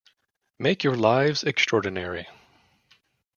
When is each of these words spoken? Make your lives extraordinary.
Make 0.57 0.83
your 0.83 0.95
lives 0.95 1.43
extraordinary. 1.43 2.27